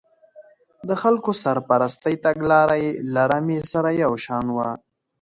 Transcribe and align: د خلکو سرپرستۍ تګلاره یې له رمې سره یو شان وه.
د 0.87 0.91
خلکو 1.01 1.31
سرپرستۍ 1.43 2.15
تګلاره 2.25 2.75
یې 2.83 2.91
له 3.13 3.23
رمې 3.31 3.59
سره 3.71 3.89
یو 4.03 4.11
شان 4.25 4.45
وه. 4.55 4.69